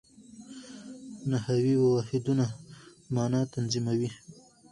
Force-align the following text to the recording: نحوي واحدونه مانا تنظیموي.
نحوي 1.29 1.73
واحدونه 1.81 2.45
مانا 3.15 3.41
تنظیموي. 3.53 4.09